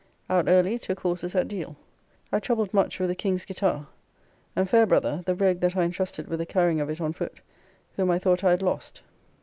Out 0.31 0.45
early, 0.49 0.79
took 0.79 1.01
horses 1.01 1.35
at 1.35 1.47
Deale. 1.47 1.75
I 2.31 2.39
troubled 2.39 2.73
much 2.73 2.99
with 2.99 3.07
the 3.07 3.13
King's 3.15 3.45
gittar, 3.45 3.85
and 4.55 4.67
Fairbrother, 4.67 5.21
the 5.27 5.35
rogue 5.35 5.59
that 5.59 5.77
I 5.77 5.83
intrusted 5.83 6.27
with 6.27 6.39
the 6.39 6.45
carrying 6.47 6.81
of 6.81 6.89
it 6.89 6.99
on 6.99 7.13
foot, 7.13 7.39
whom 7.97 8.09
I 8.09 8.17
thought 8.17 8.43
I 8.43 8.49
had 8.49 8.63
lost. 8.63 9.03